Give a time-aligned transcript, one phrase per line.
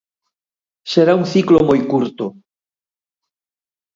[0.91, 2.25] Será un ciclo moi curto.